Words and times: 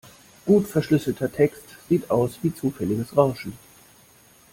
Gut 0.47 0.67
verschlüsselter 0.67 1.31
Text 1.31 1.61
sieht 1.87 2.09
aus 2.09 2.39
wie 2.41 2.51
zufälliges 2.51 3.15
Rauschen. 3.15 3.53